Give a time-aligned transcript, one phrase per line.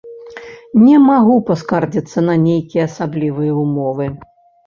[0.83, 4.05] Не магу паскардзіцца на нейкія асаблівыя ўмовы.